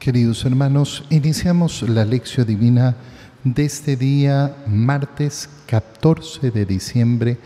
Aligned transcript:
Queridos 0.00 0.46
hermanos, 0.46 1.04
iniciamos 1.10 1.82
la 1.82 2.06
lección 2.06 2.46
divina 2.46 2.96
de 3.44 3.66
este 3.66 3.96
día, 3.96 4.56
martes 4.66 5.46
14 5.66 6.50
de 6.50 6.64
diciembre, 6.64 7.36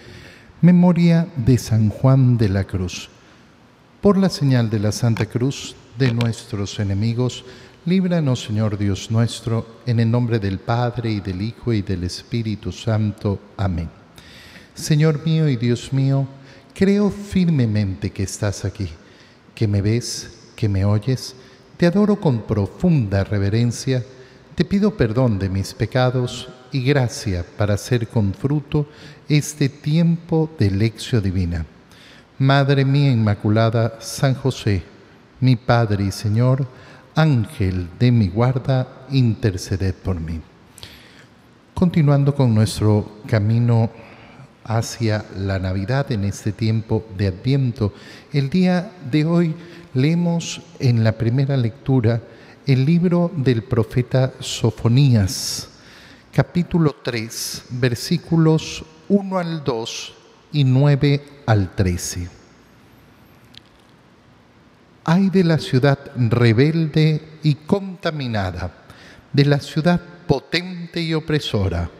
memoria 0.60 1.26
de 1.34 1.58
San 1.58 1.88
Juan 1.88 2.38
de 2.38 2.48
la 2.48 2.62
Cruz. 2.62 3.10
Por 4.00 4.16
la 4.16 4.30
señal 4.30 4.70
de 4.70 4.78
la 4.78 4.92
Santa 4.92 5.26
Cruz 5.26 5.74
de 5.98 6.14
nuestros 6.14 6.78
enemigos, 6.78 7.44
líbranos, 7.86 8.44
Señor 8.44 8.78
Dios 8.78 9.10
nuestro, 9.10 9.80
en 9.84 9.98
el 9.98 10.08
nombre 10.08 10.38
del 10.38 10.60
Padre 10.60 11.10
y 11.10 11.18
del 11.18 11.42
Hijo 11.42 11.72
y 11.72 11.82
del 11.82 12.04
Espíritu 12.04 12.70
Santo. 12.70 13.40
Amén. 13.56 13.90
Señor 14.76 15.26
mío 15.26 15.48
y 15.48 15.56
Dios 15.56 15.92
mío, 15.92 16.28
creo 16.72 17.10
firmemente 17.10 18.10
que 18.10 18.22
estás 18.22 18.64
aquí, 18.64 18.90
que 19.56 19.66
me 19.66 19.82
ves, 19.82 20.30
que 20.54 20.68
me 20.68 20.84
oyes. 20.84 21.34
Te 21.76 21.86
adoro 21.86 22.20
con 22.20 22.42
profunda 22.42 23.24
reverencia, 23.24 24.04
te 24.54 24.64
pido 24.64 24.96
perdón 24.96 25.40
de 25.40 25.48
mis 25.48 25.74
pecados 25.74 26.48
y 26.70 26.84
gracia 26.84 27.44
para 27.58 27.74
hacer 27.74 28.06
con 28.06 28.32
fruto 28.32 28.86
este 29.28 29.68
tiempo 29.68 30.48
de 30.56 30.70
lección 30.70 31.20
divina. 31.20 31.66
Madre 32.38 32.84
mía 32.84 33.10
Inmaculada, 33.10 33.98
San 34.00 34.34
José, 34.34 34.84
mi 35.40 35.56
Padre 35.56 36.04
y 36.04 36.12
Señor, 36.12 36.64
Ángel 37.16 37.88
de 37.98 38.12
mi 38.12 38.28
guarda, 38.28 39.06
interceded 39.10 39.94
por 39.94 40.20
mí. 40.20 40.40
Continuando 41.74 42.36
con 42.36 42.54
nuestro 42.54 43.18
camino 43.26 43.90
hacia 44.62 45.24
la 45.36 45.58
Navidad 45.58 46.10
en 46.12 46.24
este 46.24 46.52
tiempo 46.52 47.04
de 47.18 47.26
Adviento. 47.26 47.92
El 48.32 48.48
día 48.48 48.92
de 49.10 49.24
hoy 49.24 49.54
leemos 49.94 50.60
en 50.78 51.02
la 51.02 51.12
primera 51.12 51.56
lectura 51.56 52.20
el 52.66 52.84
libro 52.84 53.30
del 53.34 53.62
profeta 53.62 54.32
Sofonías, 54.40 55.68
capítulo 56.32 56.96
3, 57.02 57.64
versículos 57.70 58.84
1 59.08 59.38
al 59.38 59.64
2 59.64 60.14
y 60.52 60.64
9 60.64 61.24
al 61.46 61.74
13. 61.74 62.28
Hay 65.04 65.30
de 65.30 65.44
la 65.44 65.58
ciudad 65.58 65.98
rebelde 66.16 67.22
y 67.42 67.54
contaminada, 67.54 68.72
de 69.32 69.44
la 69.44 69.60
ciudad 69.60 70.00
potente 70.26 71.00
y 71.00 71.14
opresora 71.14 71.90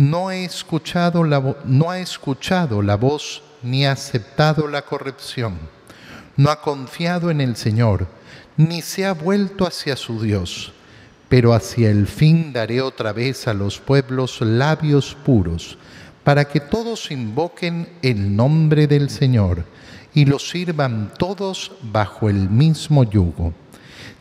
no, 0.00 0.30
he 0.30 0.44
escuchado 0.46 1.24
la, 1.24 1.56
no 1.66 1.90
ha 1.90 1.98
escuchado 1.98 2.80
la 2.80 2.96
voz 2.96 3.42
ni 3.62 3.84
ha 3.84 3.92
aceptado 3.92 4.66
la 4.66 4.80
corrección, 4.80 5.58
no 6.36 6.50
ha 6.50 6.60
confiado 6.60 7.30
en 7.30 7.40
el 7.40 7.56
Señor, 7.56 8.06
ni 8.56 8.82
se 8.82 9.06
ha 9.06 9.12
vuelto 9.12 9.66
hacia 9.66 9.96
su 9.96 10.20
Dios. 10.22 10.72
Pero 11.28 11.54
hacia 11.54 11.90
el 11.90 12.06
fin 12.06 12.52
daré 12.52 12.80
otra 12.80 13.12
vez 13.12 13.46
a 13.46 13.54
los 13.54 13.78
pueblos 13.78 14.40
labios 14.40 15.16
puros, 15.24 15.78
para 16.24 16.44
que 16.44 16.60
todos 16.60 17.10
invoquen 17.10 17.88
el 18.02 18.34
nombre 18.34 18.86
del 18.86 19.10
Señor 19.10 19.64
y 20.12 20.24
los 20.24 20.48
sirvan 20.48 21.12
todos 21.16 21.72
bajo 21.82 22.28
el 22.28 22.50
mismo 22.50 23.04
yugo. 23.04 23.54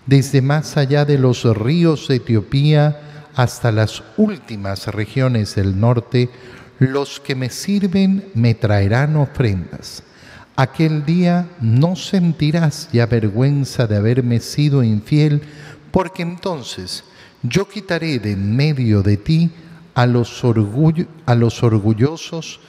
Desde 0.05 0.41
más 0.41 0.77
allá 0.77 1.05
de 1.05 1.17
los 1.17 1.43
ríos 1.57 2.07
de 2.07 2.15
Etiopía, 2.15 3.01
hasta 3.35 3.71
las 3.71 4.03
últimas 4.17 4.87
regiones 4.87 5.55
del 5.55 5.79
norte, 5.79 6.29
los 6.79 7.19
que 7.19 7.35
me 7.35 7.49
sirven 7.49 8.29
me 8.33 8.53
traerán 8.53 9.15
ofrendas. 9.15 10.03
Aquel 10.59 11.05
día 11.05 11.47
no 11.61 11.95
sentirás 11.95 12.89
ya 12.91 13.05
vergüenza 13.05 13.87
de 13.87 13.95
haberme 13.95 14.41
sido 14.41 14.83
infiel, 14.83 15.41
porque 15.89 16.21
entonces 16.21 17.05
yo 17.43 17.69
quitaré 17.69 18.19
de 18.19 18.33
en 18.33 18.57
medio 18.57 19.01
de 19.01 19.15
ti 19.15 19.51
a 19.95 20.05
los, 20.05 20.43
a 21.25 21.35
los 21.35 21.63
orgullosos 21.63 22.59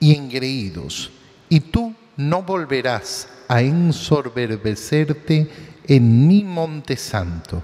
y 0.00 0.14
engreídos, 0.14 1.10
y 1.50 1.60
tú 1.60 1.94
no 2.16 2.42
volverás 2.42 3.28
a 3.48 3.60
ensoberbecerte 3.60 5.50
en 5.86 6.26
mi 6.26 6.42
monte 6.42 6.96
santo. 6.96 7.62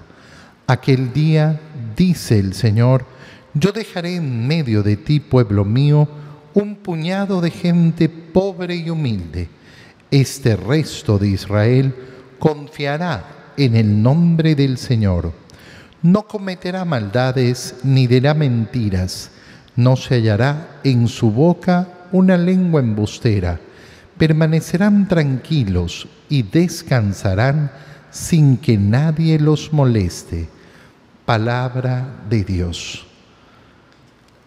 Aquel 0.67 1.11
día 1.13 1.59
dice 1.97 2.37
el 2.37 2.53
Señor, 2.53 3.07
yo 3.55 3.71
dejaré 3.71 4.17
en 4.17 4.45
medio 4.45 4.83
de 4.83 4.97
ti, 4.97 5.19
pueblo 5.19 5.65
mío, 5.65 6.07
un 6.53 6.75
puñado 6.75 7.41
de 7.41 7.49
gente 7.49 8.07
pobre 8.07 8.75
y 8.75 8.91
humilde. 8.91 9.49
Este 10.13 10.55
resto 10.55 11.17
de 11.17 11.29
Israel 11.29 11.95
confiará 12.37 13.53
en 13.57 13.75
el 13.75 14.03
nombre 14.03 14.53
del 14.53 14.77
Señor. 14.77 15.33
No 16.03 16.27
cometerá 16.27 16.85
maldades 16.85 17.77
ni 17.81 18.05
dirá 18.05 18.35
mentiras. 18.35 19.31
No 19.75 19.95
se 19.95 20.13
hallará 20.13 20.81
en 20.83 21.07
su 21.07 21.31
boca 21.31 21.87
una 22.11 22.37
lengua 22.37 22.79
embustera. 22.79 23.59
Permanecerán 24.15 25.07
tranquilos 25.07 26.07
y 26.29 26.43
descansarán 26.43 27.71
sin 28.11 28.57
que 28.57 28.77
nadie 28.77 29.39
los 29.39 29.73
moleste 29.73 30.47
palabra 31.25 32.05
de 32.29 32.43
Dios. 32.43 33.07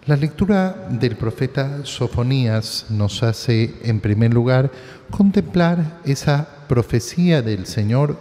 La 0.06 0.14
lectura 0.14 0.86
del 0.88 1.16
profeta 1.16 1.80
Sofonías 1.82 2.86
nos 2.90 3.24
hace, 3.24 3.74
en 3.82 3.98
primer 3.98 4.32
lugar, 4.32 4.70
contemplar 5.10 5.98
esa 6.04 6.48
profecía 6.68 7.42
del 7.42 7.66
Señor 7.66 8.16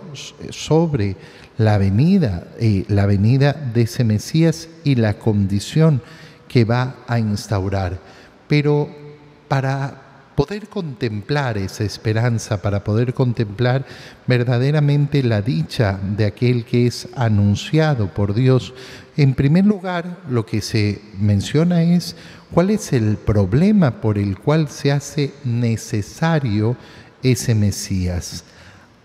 sobre 0.50 1.16
la 1.60 1.78
venida, 1.78 2.48
eh, 2.60 2.86
la 2.88 3.06
venida 3.06 3.54
de 3.54 3.84
ese 3.84 4.04
Mesías 4.04 4.68
y 4.84 4.96
la 4.96 5.20
condición 5.20 6.02
que 6.48 6.66
va 6.66 6.96
a 7.06 7.20
instaurar. 7.20 8.00
Pero 8.48 8.90
para 9.48 10.06
poder 10.36 10.68
contemplar 10.68 11.58
esa 11.58 11.84
esperanza, 11.84 12.62
para 12.62 12.84
poder 12.84 13.14
contemplar 13.14 13.86
verdaderamente 14.28 15.24
la 15.24 15.42
dicha 15.42 16.00
de 16.02 16.26
aquel 16.26 16.66
que 16.66 16.88
es 16.88 17.08
anunciado 17.16 18.14
por 18.14 18.34
Dios. 18.34 18.74
En 19.18 19.34
primer 19.34 19.66
lugar, 19.66 20.18
lo 20.30 20.46
que 20.46 20.62
se 20.62 21.02
menciona 21.20 21.84
es 21.84 22.16
cuál 22.52 22.70
es 22.70 22.92
el 22.92 23.16
problema 23.16 24.02
por 24.02 24.18
el 24.18 24.38
cual 24.38 24.68
se 24.68 24.92
hace 24.92 25.34
necesario 25.46 26.76
ese 27.24 27.56
Mesías. 27.56 28.44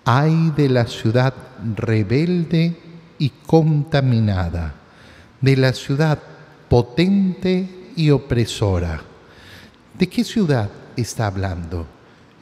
Hay 0.04 0.53
de 0.56 0.69
la 0.69 0.87
ciudad 0.87 1.32
rebelde 1.76 2.76
y 3.19 3.31
contaminada, 3.47 4.75
de 5.41 5.56
la 5.56 5.72
ciudad 5.72 6.19
potente 6.69 7.69
y 7.94 8.10
opresora. 8.10 9.03
¿De 9.97 10.09
qué 10.09 10.25
ciudad 10.25 10.70
está 10.97 11.26
hablando? 11.26 11.87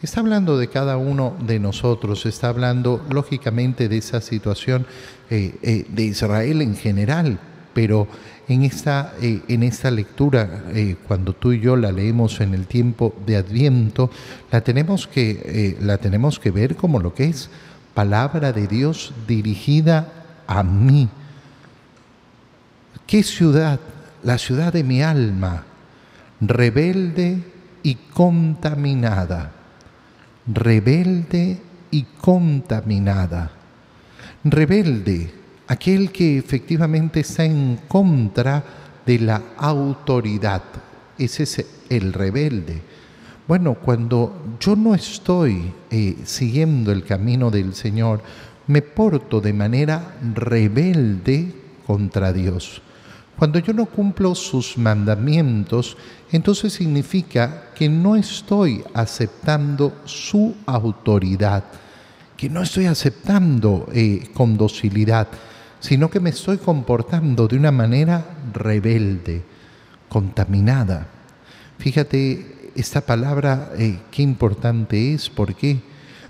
Está 0.00 0.20
hablando 0.20 0.56
de 0.56 0.68
cada 0.68 0.96
uno 0.96 1.36
de 1.40 1.58
nosotros, 1.58 2.24
está 2.24 2.48
hablando 2.48 3.04
lógicamente 3.10 3.88
de 3.88 3.98
esa 3.98 4.20
situación 4.20 4.86
eh, 5.28 5.56
eh, 5.62 5.86
de 5.88 6.02
Israel 6.04 6.62
en 6.62 6.76
general, 6.76 7.40
pero 7.78 8.08
en 8.48 8.64
esta, 8.64 9.14
eh, 9.22 9.40
en 9.46 9.62
esta 9.62 9.88
lectura, 9.92 10.64
cuando 11.06 11.32
tú 11.32 11.52
y 11.52 11.60
yo 11.60 11.76
la 11.76 11.92
leemos 11.92 12.40
en 12.40 12.52
el 12.52 12.66
tiempo 12.66 13.14
de 13.24 13.36
Adviento, 13.36 14.10
la 14.50 14.62
tenemos, 14.62 15.06
que, 15.06 15.76
la 15.80 15.98
tenemos 15.98 16.40
que 16.40 16.50
ver 16.50 16.74
como 16.74 16.98
lo 16.98 17.14
que 17.14 17.26
es 17.26 17.50
palabra 17.94 18.52
de 18.52 18.66
Dios 18.66 19.14
dirigida 19.28 20.08
a 20.48 20.64
mí. 20.64 21.08
¿Qué 23.06 23.22
ciudad? 23.22 23.78
La 24.24 24.38
ciudad 24.38 24.72
de 24.72 24.82
mi 24.82 25.00
alma, 25.00 25.62
rebelde 26.40 27.44
y 27.84 27.94
contaminada, 27.94 29.52
rebelde 30.52 31.60
y 31.92 32.02
contaminada. 32.20 33.52
Rebelde, 34.42 35.38
aquel 35.68 36.10
que 36.10 36.38
efectivamente 36.38 37.20
está 37.20 37.44
en 37.44 37.81
contra 37.87 38.64
de 39.06 39.19
la 39.20 39.43
autoridad. 39.58 40.62
Ese 41.16 41.43
es 41.43 41.66
el 41.88 42.12
rebelde. 42.12 42.82
Bueno, 43.46 43.75
cuando 43.75 44.56
yo 44.60 44.76
no 44.76 44.94
estoy 44.94 45.72
eh, 45.90 46.16
siguiendo 46.25 46.93
el 46.93 47.04
camino 47.04 47.50
del 47.50 47.75
Señor, 47.75 48.20
me 48.66 48.82
porto 48.82 49.40
de 49.40 49.52
manera 49.52 50.16
rebelde 50.34 51.54
contra 51.87 52.32
Dios. 52.32 52.82
Cuando 53.38 53.58
yo 53.60 53.72
no 53.72 53.87
cumplo 53.87 54.34
sus 54.34 54.76
mandamientos, 54.76 55.96
entonces 56.32 56.72
significa 56.72 57.70
que 57.75 57.88
no 57.88 58.16
estoy 58.16 58.82
aceptando 58.93 60.02
su 60.04 60.54
autoridad, 60.66 61.64
que 62.37 62.50
no 62.50 62.62
estoy 62.62 62.87
aceptando 62.87 63.88
eh, 63.93 64.28
con 64.34 64.56
docilidad, 64.58 65.28
sino 65.80 66.10
que 66.10 66.20
me 66.20 66.30
estoy 66.30 66.58
comportando 66.58 67.48
de 67.48 67.56
una 67.56 67.72
manera 67.72 68.25
rebelde, 68.52 69.42
contaminada. 70.08 71.06
Fíjate, 71.78 72.72
esta 72.75 73.00
palabra, 73.00 73.72
eh, 73.76 73.98
qué 74.10 74.22
importante 74.22 75.14
es, 75.14 75.28
¿por 75.30 75.54
qué? 75.54 75.80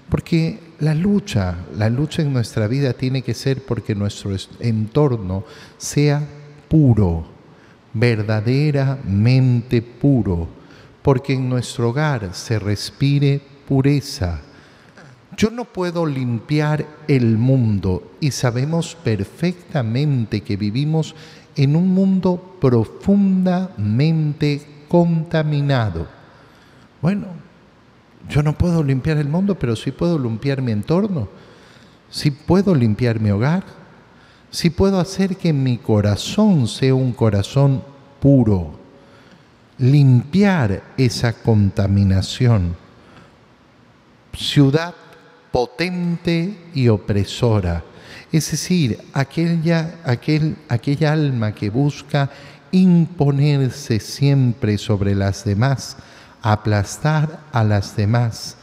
Porque 0.09 0.59
la 0.81 0.95
lucha, 0.95 1.57
la 1.77 1.91
lucha 1.91 2.23
en 2.23 2.33
nuestra 2.33 2.67
vida 2.69 2.93
tiene 2.93 3.23
que 3.23 3.35
ser 3.35 3.65
porque 3.65 3.95
nuestro 3.95 4.35
entorno 4.61 5.45
sea 5.77 6.27
puro, 6.69 7.27
verdaderamente 7.93 9.83
puro, 9.83 10.49
porque 11.03 11.35
en 11.35 11.49
nuestro 11.49 11.91
hogar 11.91 12.31
se 12.35 12.59
respire 12.59 13.41
pureza. 13.67 14.41
Yo 15.39 15.51
no 15.51 15.65
puedo 15.67 16.05
limpiar 16.05 16.85
el 17.07 17.39
mundo 17.39 18.11
y 18.19 18.33
sabemos 18.33 18.97
perfectamente 18.97 20.41
que 20.41 20.57
vivimos 20.57 21.15
en 21.55 21.77
un 21.77 21.95
mundo 21.95 22.57
profundamente 22.61 24.67
contaminado. 24.89 26.09
Bueno, 27.01 27.29
yo 28.29 28.43
no 28.43 28.59
puedo 28.59 28.83
limpiar 28.83 29.19
el 29.19 29.29
mundo, 29.29 29.57
pero 29.57 29.77
sí 29.77 29.93
puedo 29.93 30.19
limpiar 30.19 30.61
mi 30.61 30.73
entorno, 30.73 31.29
sí 32.11 32.33
puedo 32.33 32.75
limpiar 32.75 33.21
mi 33.21 33.31
hogar, 33.31 33.63
sí 34.51 34.71
puedo 34.71 34.99
hacer 34.99 35.37
que 35.37 35.53
mi 35.53 35.79
corazón 35.79 36.67
sea 36.67 36.97
un 36.97 37.13
corazón 37.13 37.85
puro, 38.19 38.73
limpiar 39.79 40.83
esa 40.97 41.33
contaminación. 41.33 42.75
Ciudad 44.35 44.95
potente 45.51 46.57
y 46.75 46.89
opresora 46.89 47.85
es 48.31 48.51
decir, 48.51 48.99
aquella, 49.15 50.01
aquel, 50.05 50.57
aquella 50.69 51.13
alma 51.13 51.55
que 51.55 51.71
busca 51.71 52.31
imponerse 52.71 54.01
siempre 54.01 54.77
sobre 54.77 55.15
las 55.15 55.45
demás, 55.45 55.97
aplastar 56.43 57.41
a 57.53 57.65
las 57.65 57.97
demás. 57.97 58.57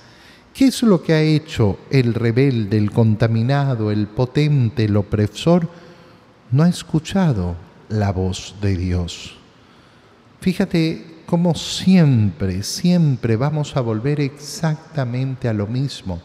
¿Qué 0.54 0.68
es 0.68 0.84
lo 0.84 1.02
que 1.02 1.14
ha 1.14 1.22
hecho 1.22 1.80
el 1.90 2.14
rebelde, 2.14 2.78
el 2.78 2.92
contaminado, 2.92 3.92
el 3.92 4.08
potente, 4.08 4.86
el 4.86 4.96
opresor? 4.98 5.68
No 6.52 6.64
ha 6.64 6.70
escuchado 6.70 7.56
la 7.90 8.12
voz 8.12 8.56
de 8.62 8.78
Dios. 8.78 9.36
Fíjate 10.40 11.24
cómo 11.26 11.56
siempre, 11.56 12.62
siempre 12.62 13.36
vamos 13.36 13.76
a 13.76 13.82
volver 13.82 14.22
exactamente 14.22 15.50
a 15.50 15.54
lo 15.54 15.66
mismo 15.66 16.22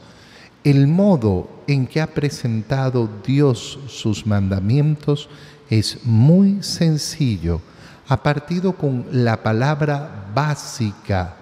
el 0.64 0.86
modo 0.86 1.48
en 1.66 1.86
que 1.86 2.00
ha 2.00 2.06
presentado 2.06 3.08
Dios 3.26 3.78
sus 3.88 4.26
mandamientos 4.26 5.28
es 5.70 6.04
muy 6.04 6.62
sencillo. 6.62 7.60
Ha 8.08 8.22
partido 8.22 8.72
con 8.72 9.06
la 9.12 9.42
palabra 9.42 10.30
básica 10.34 11.36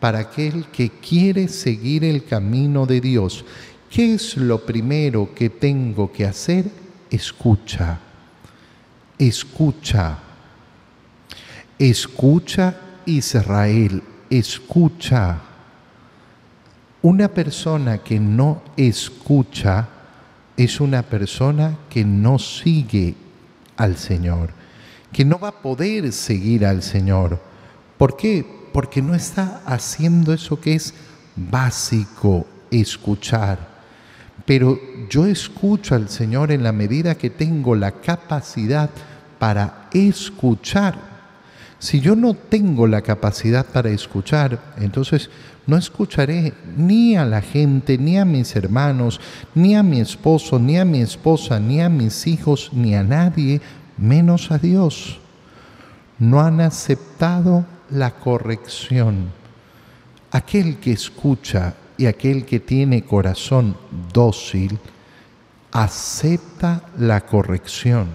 para 0.00 0.18
aquel 0.20 0.66
que 0.66 0.90
quiere 0.90 1.48
seguir 1.48 2.04
el 2.04 2.24
camino 2.24 2.84
de 2.84 3.00
Dios. 3.00 3.44
¿Qué 3.88 4.14
es 4.14 4.36
lo 4.36 4.64
primero 4.64 5.34
que 5.34 5.50
tengo 5.50 6.10
que 6.12 6.26
hacer? 6.26 6.66
Escucha. 7.10 7.98
Escucha. 9.18 10.18
Escucha 11.78 12.76
Israel. 13.06 14.02
Escucha 14.28 15.49
una 17.02 17.28
persona 17.28 17.98
que 17.98 18.20
no 18.20 18.62
escucha 18.76 19.88
es 20.56 20.80
una 20.80 21.02
persona 21.02 21.78
que 21.88 22.04
no 22.04 22.38
sigue 22.38 23.14
al 23.76 23.96
Señor, 23.96 24.50
que 25.12 25.24
no 25.24 25.38
va 25.38 25.48
a 25.48 25.62
poder 25.62 26.12
seguir 26.12 26.66
al 26.66 26.82
Señor. 26.82 27.40
¿Por 27.96 28.16
qué? 28.16 28.44
Porque 28.72 29.00
no 29.00 29.14
está 29.14 29.62
haciendo 29.64 30.34
eso 30.34 30.60
que 30.60 30.74
es 30.74 30.94
básico, 31.34 32.46
escuchar. 32.70 33.58
Pero 34.44 34.78
yo 35.08 35.24
escucho 35.24 35.94
al 35.94 36.08
Señor 36.10 36.52
en 36.52 36.62
la 36.62 36.72
medida 36.72 37.16
que 37.16 37.30
tengo 37.30 37.74
la 37.74 37.92
capacidad 37.92 38.90
para 39.38 39.88
escuchar. 39.92 41.09
Si 41.80 42.00
yo 42.00 42.14
no 42.14 42.34
tengo 42.34 42.86
la 42.86 43.00
capacidad 43.00 43.64
para 43.64 43.88
escuchar, 43.88 44.60
entonces 44.76 45.30
no 45.66 45.78
escucharé 45.78 46.52
ni 46.76 47.16
a 47.16 47.24
la 47.24 47.40
gente, 47.40 47.96
ni 47.96 48.18
a 48.18 48.26
mis 48.26 48.54
hermanos, 48.54 49.18
ni 49.54 49.74
a 49.74 49.82
mi 49.82 49.98
esposo, 49.98 50.58
ni 50.58 50.78
a 50.78 50.84
mi 50.84 51.00
esposa, 51.00 51.58
ni 51.58 51.80
a 51.80 51.88
mis 51.88 52.26
hijos, 52.26 52.70
ni 52.74 52.94
a 52.94 53.02
nadie, 53.02 53.62
menos 53.96 54.50
a 54.50 54.58
Dios. 54.58 55.20
No 56.18 56.40
han 56.42 56.60
aceptado 56.60 57.64
la 57.90 58.10
corrección. 58.10 59.30
Aquel 60.32 60.76
que 60.80 60.92
escucha 60.92 61.76
y 61.96 62.04
aquel 62.04 62.44
que 62.44 62.60
tiene 62.60 63.04
corazón 63.04 63.74
dócil, 64.12 64.78
acepta 65.72 66.82
la 66.98 67.22
corrección. 67.22 68.08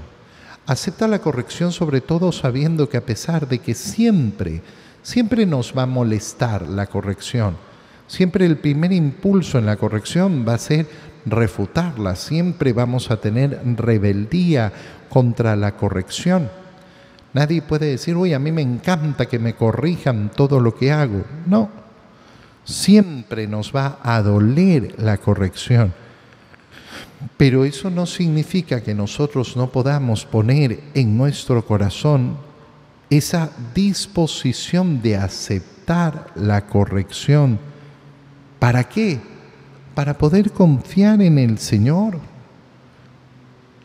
Acepta 0.67 1.07
la 1.07 1.19
corrección 1.19 1.71
sobre 1.71 2.01
todo 2.01 2.31
sabiendo 2.31 2.89
que 2.89 2.97
a 2.97 3.05
pesar 3.05 3.47
de 3.47 3.59
que 3.59 3.73
siempre 3.73 4.61
siempre 5.05 5.45
nos 5.45 5.77
va 5.77 5.83
a 5.83 5.85
molestar 5.87 6.67
la 6.67 6.87
corrección. 6.87 7.55
Siempre 8.07 8.45
el 8.45 8.57
primer 8.57 8.91
impulso 8.91 9.59
en 9.59 9.67
la 9.67 9.77
corrección 9.77 10.43
va 10.47 10.55
a 10.55 10.59
ser 10.59 10.87
refutarla. 11.25 12.15
Siempre 12.15 12.73
vamos 12.73 13.11
a 13.11 13.21
tener 13.21 13.61
rebeldía 13.77 14.73
contra 15.07 15.55
la 15.55 15.77
corrección. 15.77 16.49
Nadie 17.33 17.61
puede 17.61 17.87
decir, 17.87 18.15
uy, 18.15 18.33
a 18.33 18.39
mí 18.39 18.51
me 18.51 18.63
encanta 18.63 19.27
que 19.27 19.37
me 19.37 19.53
corrijan 19.53 20.31
todo 20.35 20.59
lo 20.59 20.73
que 20.73 20.91
hago. 20.91 21.23
No, 21.45 21.69
siempre 22.63 23.45
nos 23.45 23.75
va 23.75 23.99
a 24.01 24.21
doler 24.23 24.95
la 24.97 25.17
corrección. 25.17 25.93
Pero 27.37 27.65
eso 27.65 27.89
no 27.89 28.05
significa 28.05 28.81
que 28.81 28.93
nosotros 28.93 29.55
no 29.57 29.69
podamos 29.71 30.25
poner 30.25 30.79
en 30.93 31.17
nuestro 31.17 31.65
corazón 31.65 32.37
esa 33.09 33.51
disposición 33.73 35.01
de 35.01 35.17
aceptar 35.17 36.31
la 36.35 36.65
corrección. 36.65 37.59
¿Para 38.59 38.83
qué? 38.83 39.19
Para 39.93 40.17
poder 40.17 40.51
confiar 40.51 41.21
en 41.21 41.37
el 41.37 41.57
Señor. 41.57 42.19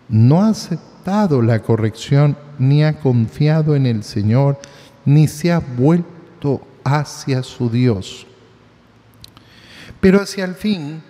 No 0.08 0.42
ha 0.42 0.48
aceptado 0.48 1.40
la 1.42 1.60
corrección, 1.60 2.36
ni 2.58 2.84
ha 2.84 2.98
confiado 2.98 3.76
en 3.76 3.86
el 3.86 4.02
Señor, 4.02 4.58
ni 5.04 5.28
se 5.28 5.52
ha 5.52 5.60
vuelto 5.60 6.66
hacia 6.84 7.42
su 7.42 7.70
Dios. 7.70 8.26
Pero 10.00 10.20
hacia 10.20 10.44
el 10.44 10.54
fin 10.54 11.02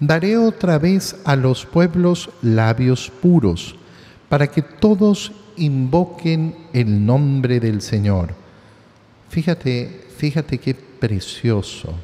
daré 0.00 0.36
otra 0.36 0.78
vez 0.78 1.16
a 1.24 1.36
los 1.36 1.66
pueblos 1.66 2.30
labios 2.42 3.10
puros, 3.22 3.76
para 4.28 4.46
que 4.46 4.62
todos 4.62 5.32
invoquen 5.56 6.54
el 6.72 7.04
nombre 7.04 7.60
del 7.60 7.82
Señor. 7.82 8.34
Fíjate, 9.28 10.06
fíjate 10.16 10.58
qué 10.58 10.74
precioso. 10.74 11.94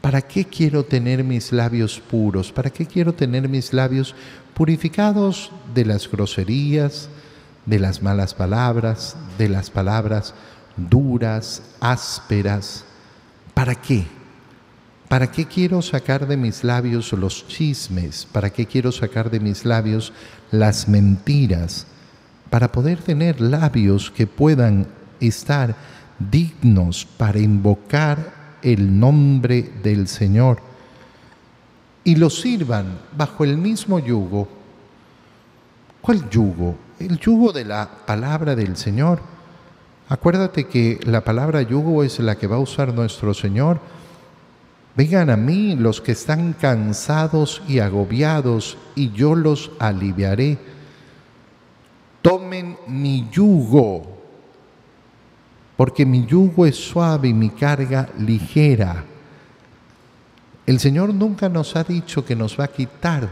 ¿Para 0.00 0.22
qué 0.22 0.44
quiero 0.44 0.84
tener 0.84 1.24
mis 1.24 1.52
labios 1.52 2.00
puros? 2.00 2.52
¿Para 2.52 2.70
qué 2.70 2.86
quiero 2.86 3.12
tener 3.12 3.48
mis 3.48 3.72
labios 3.72 4.14
purificados 4.54 5.50
de 5.74 5.84
las 5.84 6.10
groserías, 6.10 7.08
de 7.66 7.78
las 7.78 8.02
malas 8.02 8.32
palabras, 8.32 9.16
de 9.36 9.48
las 9.48 9.70
palabras 9.70 10.34
duras, 10.76 11.62
ásperas? 11.80 12.84
¿Para 13.54 13.74
qué? 13.74 14.06
¿Para 15.08 15.30
qué 15.30 15.46
quiero 15.46 15.80
sacar 15.82 16.26
de 16.26 16.36
mis 16.36 16.64
labios 16.64 17.12
los 17.12 17.46
chismes? 17.48 18.26
¿Para 18.30 18.50
qué 18.50 18.66
quiero 18.66 18.92
sacar 18.92 19.30
de 19.30 19.40
mis 19.40 19.64
labios 19.64 20.12
las 20.50 20.88
mentiras? 20.88 21.86
para 22.50 22.72
poder 22.72 22.98
tener 22.98 23.40
labios 23.40 24.10
que 24.10 24.26
puedan 24.26 24.86
estar 25.20 25.74
dignos 26.18 27.04
para 27.04 27.38
invocar 27.38 28.58
el 28.62 28.98
nombre 28.98 29.70
del 29.82 30.08
Señor 30.08 30.58
y 32.04 32.16
los 32.16 32.40
sirvan 32.40 32.98
bajo 33.16 33.44
el 33.44 33.58
mismo 33.58 33.98
yugo. 33.98 34.48
¿Cuál 36.00 36.28
yugo? 36.30 36.76
El 36.98 37.18
yugo 37.18 37.52
de 37.52 37.64
la 37.64 37.88
palabra 38.06 38.56
del 38.56 38.76
Señor. 38.76 39.20
Acuérdate 40.08 40.66
que 40.66 40.98
la 41.04 41.22
palabra 41.22 41.60
yugo 41.62 42.02
es 42.02 42.18
la 42.18 42.36
que 42.36 42.46
va 42.46 42.56
a 42.56 42.60
usar 42.60 42.94
nuestro 42.94 43.34
Señor. 43.34 43.78
Vengan 44.98 45.30
a 45.30 45.36
mí 45.36 45.76
los 45.76 46.00
que 46.00 46.10
están 46.10 46.54
cansados 46.54 47.62
y 47.68 47.78
agobiados 47.78 48.76
y 48.96 49.12
yo 49.12 49.36
los 49.36 49.70
aliviaré 49.78 50.58
tomen 52.20 52.76
mi 52.88 53.28
yugo, 53.30 54.02
porque 55.76 56.04
mi 56.04 56.26
yugo 56.26 56.66
es 56.66 56.76
suave 56.76 57.28
y 57.28 57.32
mi 57.32 57.50
carga 57.50 58.08
ligera. 58.18 59.04
El 60.66 60.80
Señor 60.80 61.14
nunca 61.14 61.48
nos 61.48 61.76
ha 61.76 61.84
dicho 61.84 62.24
que 62.24 62.36
nos 62.36 62.58
va 62.58 62.64
a 62.64 62.68
quitar 62.68 63.28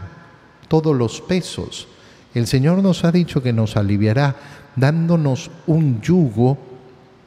todos 0.67 0.95
los 0.95 1.21
pesos. 1.21 1.87
El 2.33 2.47
Señor 2.47 2.81
nos 2.81 3.03
ha 3.03 3.11
dicho 3.11 3.43
que 3.43 3.53
nos 3.53 3.77
aliviará 3.77 4.35
dándonos 4.75 5.51
un 5.67 6.01
yugo 6.01 6.57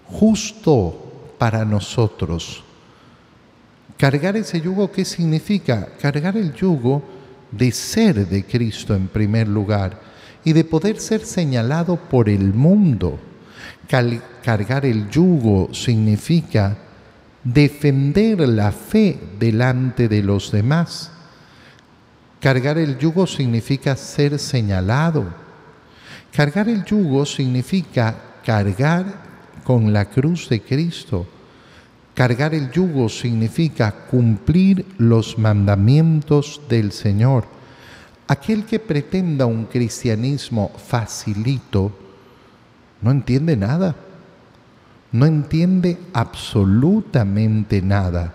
justo 0.07 1.35
para 1.39 1.65
nosotros. 1.65 2.65
Cargar 4.01 4.35
ese 4.35 4.63
yugo, 4.63 4.91
¿qué 4.91 5.05
significa? 5.05 5.87
Cargar 6.01 6.35
el 6.39 6.55
yugo 6.55 7.03
de 7.53 7.71
ser 7.71 8.27
de 8.27 8.47
Cristo 8.47 8.95
en 8.95 9.09
primer 9.09 9.47
lugar 9.47 10.01
y 10.43 10.55
de 10.55 10.65
poder 10.65 10.99
ser 10.99 11.27
señalado 11.27 11.97
por 11.97 12.31
el 12.31 12.55
mundo. 12.55 13.21
cargar 14.43 14.87
el 14.87 15.11
yugo 15.11 15.75
significa 15.75 16.79
defender 17.45 18.49
la 18.49 18.73
fe 18.73 19.19
delante 19.39 20.09
de 20.09 20.23
los 20.23 20.51
demás. 20.51 21.13
Cargar 22.41 22.79
el 22.79 22.97
yugo 22.97 23.27
significa 23.27 23.97
ser 23.97 24.39
señalado. 24.39 25.27
Cargar 26.33 26.71
el 26.71 26.87
yugo 26.87 27.27
significa 27.27 28.17
cargar 28.47 29.05
con 29.63 29.93
la 29.93 30.07
cruz 30.07 30.49
de 30.49 30.63
Cristo 30.63 31.27
Cargar 32.21 32.53
el 32.53 32.71
yugo 32.71 33.09
significa 33.09 33.91
cumplir 34.11 34.85
los 34.99 35.39
mandamientos 35.39 36.61
del 36.69 36.93
Señor. 36.93 37.47
Aquel 38.29 38.67
que 38.67 38.79
pretenda 38.79 39.47
un 39.47 39.65
cristianismo 39.65 40.71
facilito 40.77 41.91
no 43.01 43.11
entiende 43.11 43.57
nada, 43.57 43.97
no 45.13 45.25
entiende 45.25 45.97
absolutamente 46.13 47.81
nada. 47.81 48.35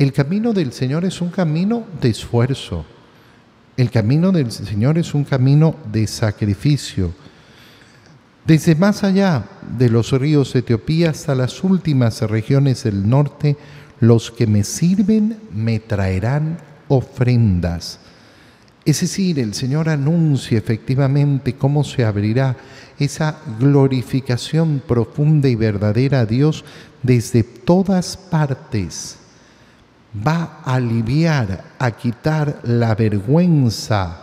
El 0.00 0.12
camino 0.12 0.52
del 0.52 0.72
Señor 0.72 1.04
es 1.04 1.20
un 1.20 1.30
camino 1.30 1.84
de 2.00 2.08
esfuerzo. 2.08 2.84
El 3.76 3.92
camino 3.92 4.32
del 4.32 4.50
Señor 4.50 4.98
es 4.98 5.14
un 5.14 5.22
camino 5.22 5.76
de 5.92 6.08
sacrificio. 6.08 7.12
Desde 8.44 8.74
más 8.74 9.04
allá 9.04 9.44
de 9.78 9.88
los 9.88 10.10
ríos 10.10 10.54
Etiopía 10.56 11.10
hasta 11.10 11.36
las 11.36 11.62
últimas 11.62 12.22
regiones 12.22 12.82
del 12.82 13.08
norte, 13.08 13.56
los 14.00 14.32
que 14.32 14.48
me 14.48 14.64
sirven 14.64 15.38
me 15.54 15.78
traerán 15.78 16.58
ofrendas. 16.88 18.00
Es 18.84 19.00
decir, 19.00 19.38
el 19.38 19.54
Señor 19.54 19.88
anuncia 19.88 20.58
efectivamente 20.58 21.54
cómo 21.54 21.84
se 21.84 22.04
abrirá 22.04 22.56
esa 22.98 23.38
glorificación 23.60 24.82
profunda 24.88 25.48
y 25.48 25.54
verdadera 25.54 26.20
a 26.20 26.26
Dios 26.26 26.64
desde 27.04 27.44
todas 27.44 28.16
partes. 28.16 29.18
Va 30.26 30.58
a 30.64 30.74
aliviar, 30.74 31.62
a 31.78 31.92
quitar 31.92 32.58
la 32.64 32.96
vergüenza 32.96 34.18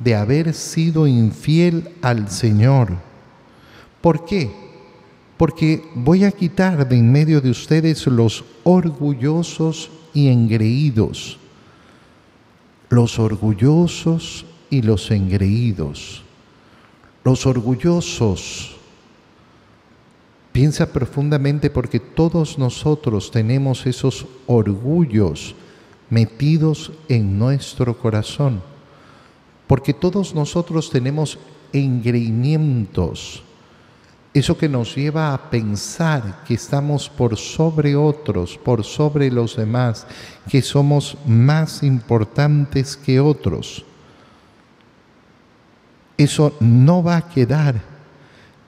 de 0.00 0.16
haber 0.16 0.54
sido 0.54 1.06
infiel 1.06 1.90
al 2.02 2.28
Señor 2.28 3.13
¿Por 4.04 4.26
qué? 4.26 4.50
Porque 5.38 5.82
voy 5.94 6.24
a 6.24 6.30
quitar 6.30 6.86
de 6.86 6.94
en 6.94 7.10
medio 7.10 7.40
de 7.40 7.48
ustedes 7.48 8.06
los 8.06 8.44
orgullosos 8.62 9.88
y 10.12 10.28
engreídos, 10.28 11.38
los 12.90 13.18
orgullosos 13.18 14.44
y 14.68 14.82
los 14.82 15.10
engreídos. 15.10 16.22
Los 17.24 17.46
orgullosos, 17.46 18.76
piensa 20.52 20.92
profundamente 20.92 21.70
porque 21.70 21.98
todos 21.98 22.58
nosotros 22.58 23.30
tenemos 23.30 23.86
esos 23.86 24.26
orgullos 24.46 25.54
metidos 26.10 26.92
en 27.08 27.38
nuestro 27.38 27.96
corazón, 27.96 28.60
porque 29.66 29.94
todos 29.94 30.34
nosotros 30.34 30.90
tenemos 30.90 31.38
engreimientos 31.72 33.43
eso 34.34 34.58
que 34.58 34.68
nos 34.68 34.96
lleva 34.96 35.32
a 35.32 35.48
pensar 35.48 36.42
que 36.44 36.54
estamos 36.54 37.08
por 37.08 37.36
sobre 37.36 37.94
otros, 37.94 38.58
por 38.58 38.82
sobre 38.82 39.30
los 39.30 39.56
demás, 39.56 40.08
que 40.48 40.60
somos 40.60 41.16
más 41.24 41.84
importantes 41.84 42.96
que 42.96 43.20
otros. 43.20 43.84
Eso 46.16 46.56
no 46.58 47.00
va 47.04 47.18
a 47.18 47.28
quedar. 47.28 47.80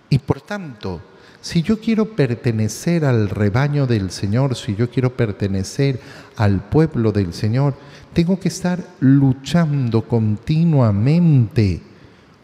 Y 0.08 0.20
por 0.20 0.40
tanto, 0.40 1.00
si 1.40 1.62
yo 1.62 1.80
quiero 1.80 2.14
pertenecer 2.14 3.04
al 3.04 3.28
rebaño 3.28 3.88
del 3.88 4.12
Señor, 4.12 4.54
si 4.54 4.76
yo 4.76 4.88
quiero 4.88 5.16
pertenecer 5.16 6.00
al 6.36 6.68
pueblo 6.68 7.10
del 7.10 7.34
Señor, 7.34 7.74
tengo 8.12 8.38
que 8.38 8.48
estar 8.48 8.84
luchando 9.00 10.06
continuamente 10.06 11.95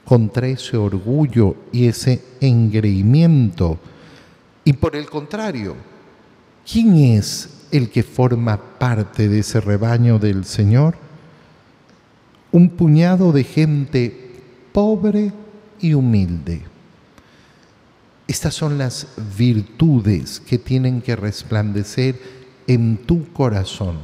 contra 0.04 0.46
ese 0.48 0.76
orgullo 0.76 1.56
y 1.72 1.86
ese 1.86 2.22
engreimiento. 2.40 3.78
Y 4.64 4.74
por 4.74 4.96
el 4.96 5.06
contrario, 5.06 5.76
¿quién 6.70 6.96
es 6.96 7.66
el 7.70 7.90
que 7.90 8.02
forma 8.02 8.56
parte 8.78 9.28
de 9.28 9.40
ese 9.40 9.60
rebaño 9.60 10.18
del 10.18 10.44
Señor? 10.44 10.96
Un 12.50 12.68
puñado 12.70 13.32
de 13.32 13.44
gente 13.44 14.30
pobre 14.72 15.32
y 15.80 15.94
humilde. 15.94 16.62
Estas 18.26 18.54
son 18.54 18.78
las 18.78 19.08
virtudes 19.36 20.40
que 20.40 20.58
tienen 20.58 21.02
que 21.02 21.16
resplandecer 21.16 22.20
en 22.66 22.98
tu 22.98 23.32
corazón, 23.32 23.98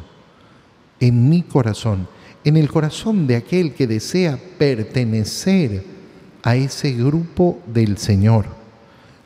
en 1.00 1.28
mi 1.28 1.42
corazón 1.42 2.08
en 2.48 2.56
el 2.56 2.70
corazón 2.70 3.26
de 3.26 3.36
aquel 3.36 3.74
que 3.74 3.86
desea 3.86 4.38
pertenecer 4.56 5.84
a 6.42 6.56
ese 6.56 6.92
grupo 6.92 7.60
del 7.66 7.98
Señor, 7.98 8.46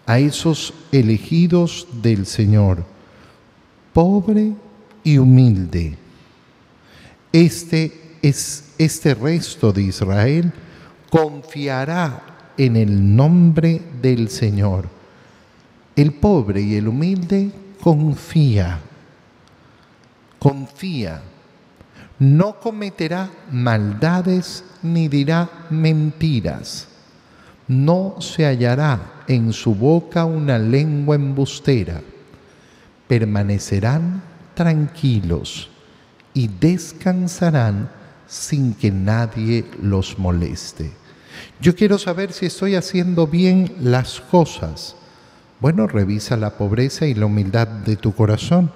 a 0.07 0.19
esos 0.19 0.75
elegidos 0.91 1.87
del 2.03 2.27
Señor, 2.27 2.85
pobre 3.93 4.55
y 5.05 5.19
humilde. 5.19 5.97
Este 7.33 8.17
es 8.23 8.73
este 8.77 9.15
resto 9.15 9.73
de 9.73 9.83
Israel 9.83 10.53
confiará 11.09 12.51
en 12.57 12.75
el 12.75 13.15
nombre 13.15 13.83
del 14.03 14.31
Señor. 14.31 14.89
El 15.95 16.13
pobre 16.15 16.61
y 16.61 16.75
el 16.75 16.89
humilde 16.89 17.53
confía, 17.81 18.81
confía 20.41 21.23
no 22.23 22.61
cometerá 22.61 23.31
maldades 23.51 24.63
ni 24.81 25.09
dirá 25.09 25.67
mentiras. 25.71 26.87
No 27.67 28.21
se 28.21 28.47
hallará 28.47 29.25
en 29.27 29.53
su 29.53 29.75
boca 29.75 30.25
una 30.25 30.57
lengua 30.57 31.17
embustera. 31.17 32.01
Permanecerán 33.09 34.23
tranquilos 34.55 35.69
y 36.33 36.47
descansarán 36.47 37.91
sin 38.29 38.75
que 38.75 38.93
nadie 38.93 39.65
los 39.83 40.17
moleste. 40.17 40.93
Yo 41.61 41.75
quiero 41.75 41.99
saber 41.99 42.33
si 42.33 42.47
estoy 42.47 42.77
haciendo 42.77 43.27
bien 43.27 43.75
las 43.81 44.21
cosas. 44.21 44.95
Bueno, 45.59 45.89
revisa 45.89 46.37
la 46.37 46.57
pobreza 46.57 47.05
y 47.05 47.15
la 47.15 47.27
humildad 47.27 47.67
de 47.67 47.97
tu 47.97 48.15
corazón. 48.15 48.71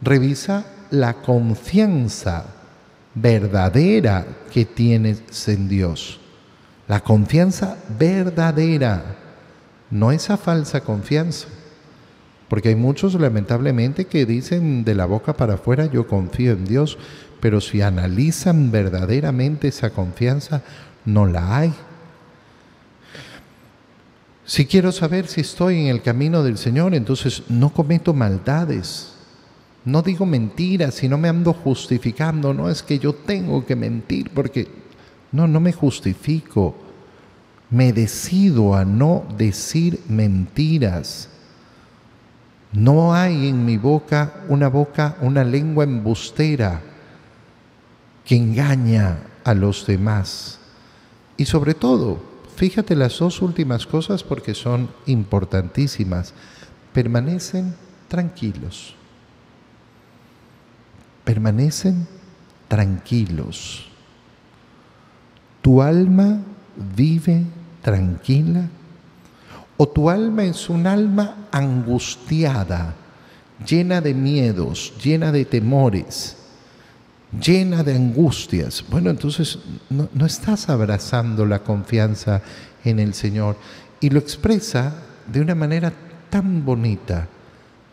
Revisa 0.00 0.64
la 0.90 1.14
confianza 1.14 2.44
verdadera 3.14 4.26
que 4.52 4.64
tienes 4.64 5.48
en 5.48 5.68
Dios. 5.68 6.20
La 6.86 7.00
confianza 7.00 7.76
verdadera, 7.98 9.16
no 9.90 10.12
esa 10.12 10.36
falsa 10.36 10.80
confianza. 10.80 11.48
Porque 12.48 12.70
hay 12.70 12.76
muchos 12.76 13.14
lamentablemente 13.14 14.06
que 14.06 14.24
dicen 14.24 14.84
de 14.84 14.94
la 14.94 15.04
boca 15.04 15.36
para 15.36 15.54
afuera 15.54 15.86
yo 15.86 16.06
confío 16.06 16.52
en 16.52 16.64
Dios, 16.64 16.96
pero 17.40 17.60
si 17.60 17.82
analizan 17.82 18.70
verdaderamente 18.70 19.68
esa 19.68 19.90
confianza, 19.90 20.62
no 21.04 21.26
la 21.26 21.56
hay. 21.56 21.74
Si 24.46 24.64
quiero 24.64 24.92
saber 24.92 25.26
si 25.26 25.42
estoy 25.42 25.78
en 25.78 25.86
el 25.88 26.00
camino 26.00 26.42
del 26.42 26.56
Señor, 26.56 26.94
entonces 26.94 27.42
no 27.50 27.68
cometo 27.68 28.14
maldades, 28.14 29.12
no 29.84 30.02
digo 30.02 30.26
mentiras, 30.26 30.94
si 30.94 31.08
no 31.08 31.18
me 31.18 31.28
ando 31.28 31.52
justificando, 31.52 32.52
no 32.52 32.68
es 32.68 32.82
que 32.82 32.98
yo 32.98 33.14
tengo 33.14 33.64
que 33.64 33.76
mentir, 33.76 34.30
porque 34.30 34.68
no, 35.32 35.46
no 35.46 35.60
me 35.60 35.72
justifico. 35.72 36.74
Me 37.70 37.92
decido 37.92 38.74
a 38.74 38.84
no 38.84 39.24
decir 39.36 40.00
mentiras. 40.08 41.28
No 42.72 43.14
hay 43.14 43.48
en 43.48 43.64
mi 43.64 43.76
boca 43.76 44.44
una 44.48 44.68
boca, 44.68 45.16
una 45.20 45.44
lengua 45.44 45.84
embustera 45.84 46.82
que 48.24 48.36
engaña 48.36 49.20
a 49.44 49.54
los 49.54 49.86
demás. 49.86 50.58
Y 51.36 51.46
sobre 51.46 51.74
todo, 51.74 52.20
fíjate 52.56 52.94
las 52.94 53.18
dos 53.18 53.40
últimas 53.40 53.86
cosas 53.86 54.22
porque 54.22 54.54
son 54.54 54.90
importantísimas. 55.06 56.34
Permanecen 56.92 57.74
tranquilos 58.08 58.97
permanecen 61.28 62.06
tranquilos. 62.68 63.86
¿Tu 65.60 65.82
alma 65.82 66.40
vive 66.96 67.44
tranquila? 67.82 68.66
¿O 69.76 69.86
tu 69.86 70.08
alma 70.08 70.44
es 70.44 70.70
un 70.70 70.86
alma 70.86 71.48
angustiada 71.52 72.94
llena 73.66 74.00
de 74.00 74.14
miedos, 74.14 74.94
llena 75.04 75.30
de 75.30 75.44
temores, 75.44 76.38
llena 77.38 77.82
de 77.82 77.94
angustias, 77.94 78.82
bueno, 78.88 79.10
entonces 79.10 79.58
no, 79.90 80.08
no 80.14 80.24
estás 80.24 80.70
abrazando 80.70 81.44
la 81.44 81.58
confianza 81.58 82.40
en 82.84 83.00
el 83.00 83.12
Señor. 83.12 83.58
Y 84.00 84.08
lo 84.08 84.18
expresa 84.18 84.94
de 85.26 85.42
una 85.42 85.54
manera 85.54 85.92
tan 86.30 86.64
bonita. 86.64 87.28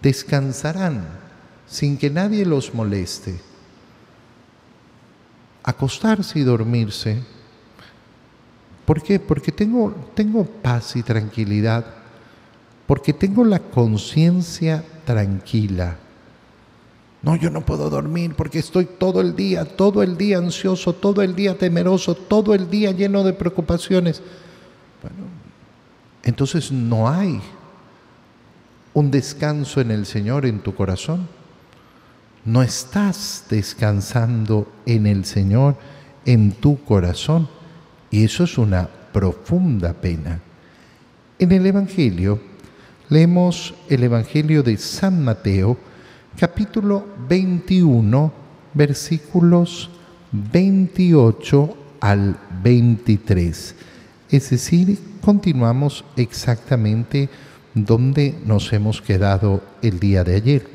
Descansarán 0.01 1.24
sin 1.67 1.97
que 1.97 2.09
nadie 2.09 2.45
los 2.45 2.73
moleste. 2.73 3.39
Acostarse 5.63 6.39
y 6.39 6.43
dormirse. 6.43 7.21
¿Por 8.85 9.01
qué? 9.01 9.19
Porque 9.19 9.51
tengo, 9.51 9.93
tengo 10.13 10.45
paz 10.45 10.95
y 10.95 11.03
tranquilidad. 11.03 11.85
Porque 12.85 13.13
tengo 13.13 13.43
la 13.43 13.59
conciencia 13.59 14.83
tranquila. 15.05 15.97
No, 17.25 17.35
yo 17.35 17.49
no 17.49 17.65
puedo 17.65 17.89
dormir 17.89 18.35
porque 18.35 18.59
estoy 18.59 18.85
todo 18.85 19.19
el 19.19 19.35
día, 19.35 19.65
todo 19.65 20.03
el 20.03 20.15
día 20.15 20.37
ansioso, 20.37 20.93
todo 20.93 21.23
el 21.23 21.35
día 21.35 21.57
temeroso, 21.57 22.13
todo 22.13 22.53
el 22.53 22.69
día 22.69 22.91
lleno 22.91 23.23
de 23.23 23.33
preocupaciones. 23.33 24.21
Bueno, 25.01 25.27
entonces 26.21 26.71
no 26.71 27.09
hay 27.09 27.41
un 28.93 29.09
descanso 29.09 29.81
en 29.81 29.89
el 29.89 30.05
Señor 30.05 30.45
en 30.45 30.59
tu 30.59 30.75
corazón. 30.75 31.27
No 32.45 32.61
estás 32.61 33.45
descansando 33.49 34.71
en 34.85 35.07
el 35.07 35.25
Señor 35.25 35.75
en 36.25 36.51
tu 36.51 36.83
corazón. 36.83 37.49
Y 38.11 38.23
eso 38.23 38.43
es 38.43 38.59
una 38.59 38.87
profunda 39.11 39.93
pena. 39.93 40.41
En 41.39 41.51
el 41.51 41.65
Evangelio 41.65 42.39
leemos 43.09 43.73
el 43.89 44.03
Evangelio 44.03 44.61
de 44.61 44.77
San 44.77 45.23
Mateo, 45.23 45.75
capítulo 46.39 47.05
21, 47.27 48.31
versículos 48.75 49.89
28 50.31 51.77
al 51.99 52.37
23. 52.63 53.75
Es 54.29 54.49
decir, 54.51 54.99
continuamos 55.21 56.05
exactamente 56.15 57.27
donde 57.73 58.35
nos 58.45 58.71
hemos 58.71 59.01
quedado 59.01 59.63
el 59.81 59.99
día 59.99 60.23
de 60.23 60.35
ayer. 60.35 60.74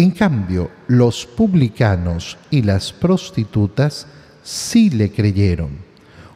En 0.00 0.12
cambio, 0.12 0.70
los 0.88 1.26
publicanos 1.26 2.38
y 2.50 2.62
las 2.62 2.90
prostitutas 2.90 4.06
sí 4.42 4.88
le 4.88 5.12
creyeron. 5.12 5.76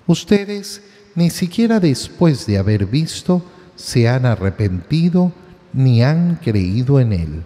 Ustedes 0.06 0.82
ni 1.14 1.30
siquiera 1.30 1.80
después 1.80 2.44
de 2.44 2.58
haber 2.58 2.84
visto 2.84 3.42
se 3.74 4.06
han 4.06 4.26
arrepentido 4.26 5.32
ni 5.72 6.02
han 6.02 6.34
creído 6.44 7.00
en 7.00 7.14
él. 7.14 7.42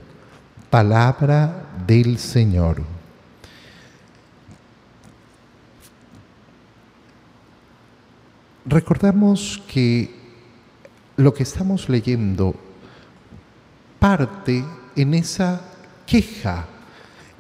Palabra 0.71 1.69
del 1.87 2.19
Señor. 2.19 2.83
Recordamos 8.67 9.63
que 9.73 10.13
lo 11.17 11.33
que 11.33 11.45
estamos 11.45 11.89
leyendo 11.89 12.57
parte 14.01 14.65
en 14.97 15.15
esa 15.15 15.68
queja, 16.09 16.67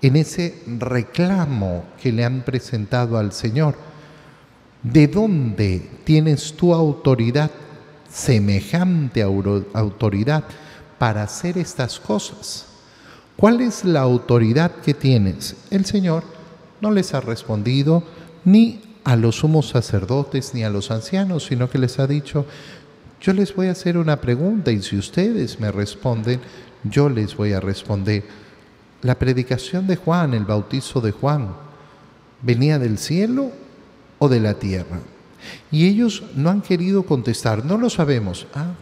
en 0.00 0.16
ese 0.16 0.62
reclamo 0.78 1.84
que 2.00 2.12
le 2.12 2.24
han 2.24 2.42
presentado 2.42 3.18
al 3.18 3.32
Señor. 3.32 3.74
¿De 4.82 5.08
dónde 5.08 5.82
tienes 6.04 6.52
tu 6.54 6.72
autoridad, 6.72 7.50
semejante 8.08 9.22
autoridad, 9.22 10.44
para 10.98 11.22
hacer 11.22 11.58
estas 11.58 11.98
cosas? 11.98 12.66
¿Cuál 13.36 13.60
es 13.60 13.84
la 13.84 14.00
autoridad 14.00 14.70
que 14.76 14.94
tienes? 14.94 15.56
El 15.70 15.84
Señor 15.84 16.22
no 16.80 16.90
les 16.90 17.14
ha 17.14 17.20
respondido 17.20 18.04
ni 18.44 18.80
a 19.04 19.16
los 19.16 19.36
sumos 19.36 19.68
sacerdotes 19.68 20.54
ni 20.54 20.62
a 20.62 20.70
los 20.70 20.90
ancianos, 20.90 21.46
sino 21.46 21.70
que 21.70 21.78
les 21.78 21.98
ha 21.98 22.06
dicho, 22.06 22.46
yo 23.20 23.32
les 23.32 23.54
voy 23.54 23.68
a 23.68 23.72
hacer 23.72 23.96
una 23.96 24.20
pregunta 24.20 24.70
y 24.70 24.82
si 24.82 24.96
ustedes 24.96 25.58
me 25.58 25.72
responden, 25.72 26.40
yo 26.84 27.08
les 27.08 27.36
voy 27.36 27.52
a 27.52 27.60
responder. 27.60 28.47
La 29.02 29.16
predicación 29.16 29.86
de 29.86 29.96
Juan, 29.96 30.34
el 30.34 30.44
bautizo 30.44 31.00
de 31.00 31.12
Juan, 31.12 31.54
¿venía 32.42 32.78
del 32.78 32.98
cielo 32.98 33.52
o 34.18 34.28
de 34.28 34.40
la 34.40 34.54
tierra? 34.54 34.98
Y 35.70 35.86
ellos 35.86 36.24
no 36.34 36.50
han 36.50 36.62
querido 36.62 37.04
contestar, 37.04 37.64
no 37.64 37.78
lo 37.78 37.90
sabemos. 37.90 38.46
Ah, 38.54 38.72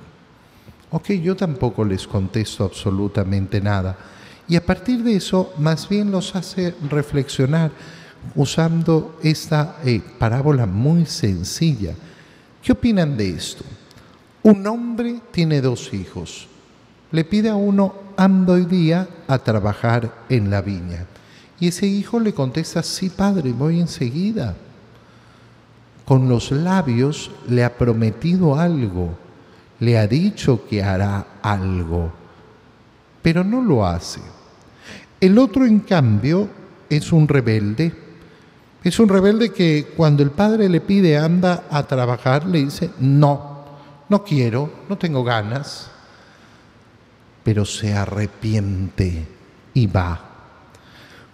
ok, 0.91 1.11
yo 1.13 1.37
tampoco 1.37 1.85
les 1.85 2.07
contesto 2.07 2.65
absolutamente 2.65 3.61
nada. 3.61 3.97
Y 4.49 4.57
a 4.57 4.65
partir 4.65 5.03
de 5.03 5.17
eso, 5.17 5.53
más 5.59 5.89
bien 5.89 6.11
los 6.11 6.35
hace 6.35 6.75
reflexionar 6.89 7.73
usando 8.35 9.19
esta 9.23 9.77
eh, 9.85 10.01
parábola 10.19 10.67
muy 10.67 11.07
sencilla. 11.07 11.95
¿Qué 12.63 12.73
opinan 12.73 13.17
de 13.17 13.31
esto? 13.31 13.65
Un 14.43 14.67
hombre 14.67 15.21
tiene 15.31 15.61
dos 15.61 15.93
hijos. 15.93 16.49
Le 17.11 17.25
pide 17.25 17.49
a 17.49 17.57
uno, 17.57 17.95
ando 18.17 18.55
hoy 18.55 18.65
día 18.65 19.09
a 19.29 19.39
trabajar 19.39 20.13
en 20.29 20.51
la 20.51 20.63
viña. 20.63 21.07
Y 21.59 21.69
ese 21.69 21.87
hijo 21.87 22.21
le 22.21 22.35
contesta, 22.35 22.83
sí, 22.83 23.09
padre, 23.09 23.53
voy 23.53 23.81
enseguida. 23.81 24.55
Con 26.05 26.29
los 26.29 26.51
labios 26.53 27.31
le 27.49 27.65
ha 27.65 27.77
prometido 27.77 28.59
algo, 28.59 29.17
le 29.81 29.99
ha 29.99 30.07
dicho 30.07 30.67
que 30.69 30.83
hará 30.83 31.27
algo, 31.43 32.13
pero 33.23 33.43
no 33.43 33.63
lo 33.63 33.87
hace. 33.87 34.21
El 35.21 35.39
otro, 35.39 35.67
en 35.67 35.81
cambio, 35.81 36.49
es 36.89 37.13
un 37.13 37.27
rebelde. 37.27 37.93
Es 38.85 39.01
un 39.01 39.09
rebelde 39.09 39.53
que 39.53 39.93
cuando 39.97 40.23
el 40.23 40.31
padre 40.31 40.69
le 40.69 40.81
pide 40.81 41.19
anda 41.19 41.65
a 41.71 41.83
trabajar, 41.83 42.47
le 42.47 42.65
dice, 42.65 42.91
no, 43.01 43.65
no 44.09 44.23
quiero, 44.23 44.71
no 44.89 44.97
tengo 44.97 45.25
ganas, 45.25 45.91
pero 47.47 47.65
se 47.65 47.95
arrepiente 47.95 49.25
y 49.73 49.87
va. 49.87 50.21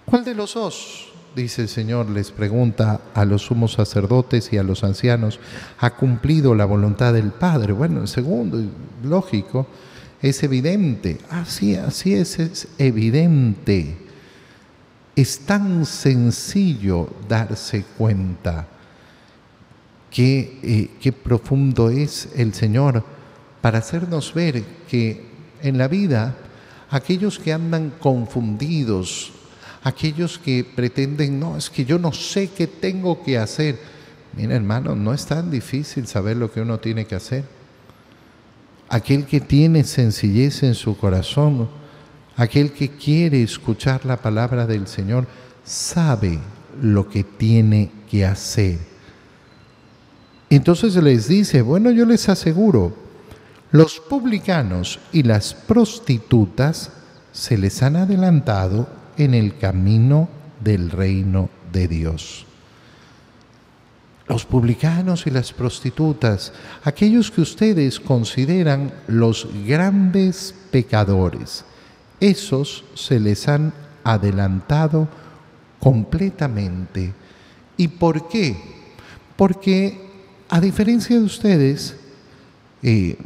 ¿Cuál 0.05 0.22
de 0.22 0.35
los 0.35 0.53
dos? 0.53 1.09
Dice 1.35 1.62
el 1.62 1.68
Señor, 1.70 2.11
les 2.11 2.31
pregunta 2.31 3.01
a 3.14 3.25
los 3.25 3.46
sumos 3.46 3.72
sacerdotes 3.72 4.53
y 4.53 4.59
a 4.59 4.62
los 4.62 4.85
ancianos, 4.85 5.40
¿ha 5.79 5.96
cumplido 5.96 6.55
la 6.55 6.66
voluntad 6.66 7.14
del 7.14 7.31
Padre? 7.31 7.72
Bueno, 7.72 8.03
el 8.03 8.09
segundo, 8.09 8.62
lógico, 9.03 9.66
es 10.20 10.42
evidente. 10.42 11.16
Así, 11.31 11.77
así 11.77 12.12
es, 12.12 12.38
es 12.38 12.68
evidente. 12.77 13.96
Es 15.16 15.46
tan 15.46 15.87
sencillo 15.87 17.09
darse 17.27 17.87
cuenta 17.96 18.68
qué, 20.11 20.90
qué 21.01 21.12
profundo 21.12 21.88
es 21.88 22.29
el 22.37 22.53
Señor 22.53 23.03
para 23.62 23.79
hacernos 23.79 24.35
ver 24.35 24.62
que 24.90 25.32
en 25.62 25.79
la 25.79 25.88
vida 25.88 26.35
aquellos 26.92 27.38
que 27.38 27.53
andan 27.53 27.90
confundidos, 27.98 29.33
aquellos 29.83 30.38
que 30.38 30.62
pretenden, 30.62 31.40
no, 31.40 31.57
es 31.57 31.70
que 31.70 31.85
yo 31.85 31.98
no 31.98 32.12
sé 32.12 32.51
qué 32.51 32.66
tengo 32.66 33.22
que 33.22 33.38
hacer. 33.38 33.79
Mira 34.37 34.55
hermano, 34.55 34.94
no 34.94 35.14
es 35.14 35.25
tan 35.25 35.51
difícil 35.51 36.07
saber 36.07 36.37
lo 36.37 36.53
que 36.53 36.61
uno 36.61 36.79
tiene 36.79 37.07
que 37.07 37.14
hacer. 37.14 37.44
Aquel 38.90 39.25
que 39.25 39.40
tiene 39.40 39.85
sencillez 39.85 40.62
en 40.62 40.75
su 40.75 40.98
corazón, 40.98 41.70
aquel 42.37 42.72
que 42.72 42.90
quiere 42.90 43.42
escuchar 43.42 44.05
la 44.05 44.18
palabra 44.18 44.66
del 44.66 44.87
Señor, 44.87 45.27
sabe 45.64 46.38
lo 46.81 47.09
que 47.09 47.25
tiene 47.25 47.90
que 48.11 48.27
hacer. 48.27 48.79
Entonces 50.51 50.94
les 50.96 51.29
dice, 51.29 51.62
bueno, 51.62 51.90
yo 51.90 52.05
les 52.05 52.29
aseguro, 52.29 52.94
los 53.72 54.00
publicanos 54.00 55.00
y 55.12 55.22
las 55.22 55.54
prostitutas 55.54 56.92
se 57.32 57.56
les 57.56 57.82
han 57.82 57.96
adelantado 57.96 58.87
en 59.16 59.32
el 59.32 59.56
camino 59.56 60.28
del 60.61 60.90
reino 60.90 61.48
de 61.72 61.88
Dios. 61.88 62.46
Los 64.28 64.44
publicanos 64.44 65.26
y 65.26 65.30
las 65.30 65.52
prostitutas, 65.52 66.52
aquellos 66.85 67.30
que 67.30 67.40
ustedes 67.40 67.98
consideran 67.98 68.92
los 69.06 69.48
grandes 69.66 70.54
pecadores, 70.70 71.64
esos 72.20 72.85
se 72.94 73.18
les 73.18 73.48
han 73.48 73.72
adelantado 74.04 75.08
completamente. 75.80 77.14
¿Y 77.78 77.88
por 77.88 78.28
qué? 78.28 78.56
Porque 79.35 80.11
a 80.50 80.61
diferencia 80.61 81.18
de 81.18 81.24
ustedes, 81.24 81.96
eh, 82.82 83.16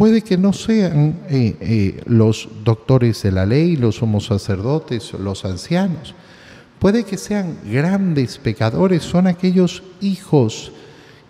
puede 0.00 0.22
que 0.22 0.38
no 0.38 0.54
sean 0.54 1.20
eh, 1.28 1.56
eh, 1.60 2.00
los 2.06 2.48
doctores 2.64 3.22
de 3.22 3.32
la 3.32 3.44
ley, 3.44 3.76
los 3.76 3.96
somos 3.96 4.24
sacerdotes, 4.24 5.12
los 5.12 5.44
ancianos. 5.44 6.14
Puede 6.78 7.04
que 7.04 7.18
sean 7.18 7.58
grandes 7.70 8.38
pecadores, 8.38 9.02
son 9.02 9.26
aquellos 9.26 9.82
hijos 10.00 10.72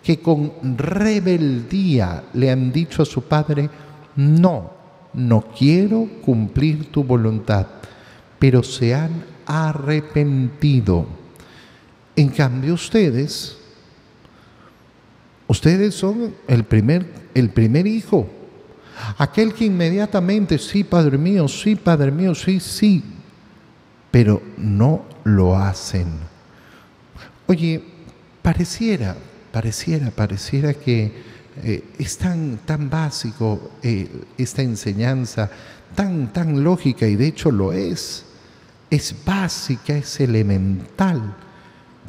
que 0.01 0.21
con 0.21 0.53
rebeldía 0.77 2.23
le 2.31 2.49
han 2.49 2.71
dicho 2.71 3.01
a 3.01 3.05
su 3.05 3.23
padre, 3.23 3.69
no, 4.15 4.71
no 5.15 5.41
quiero 5.41 6.07
cumplir 6.23 6.93
tu 6.93 7.03
voluntad, 7.03 7.67
pero 8.39 8.63
se 8.63 8.95
han 8.95 9.25
arrepentido. 9.47 11.07
En 12.15 12.29
cambio 12.29 12.75
ustedes, 12.75 13.57
ustedes 15.49 15.93
son 15.93 16.33
el 16.47 16.63
primer, 16.63 17.05
el 17.33 17.49
primer 17.49 17.85
hijo, 17.85 18.29
aquel 19.17 19.53
que 19.53 19.65
inmediatamente, 19.65 20.57
sí, 20.57 20.83
Padre 20.83 21.17
mío, 21.17 21.47
sí, 21.47 21.75
Padre 21.75 22.11
mío, 22.11 22.35
sí, 22.35 22.59
sí, 22.59 23.03
pero 24.09 24.41
no 24.57 25.05
lo 25.23 25.57
hacen. 25.57 26.07
Oye, 27.47 27.83
pareciera, 28.41 29.15
pareciera, 29.51 30.11
pareciera 30.11 30.73
que 30.73 31.11
eh, 31.63 31.83
es 31.99 32.17
tan, 32.17 32.57
tan 32.65 32.89
básico 32.89 33.71
eh, 33.83 34.09
esta 34.37 34.61
enseñanza, 34.61 35.49
tan, 35.95 36.31
tan 36.31 36.63
lógica, 36.63 37.07
y 37.07 37.15
de 37.15 37.27
hecho 37.27 37.51
lo 37.51 37.73
es 37.73 38.25
es 38.91 39.15
básica, 39.25 39.95
es 39.95 40.19
elemental, 40.19 41.33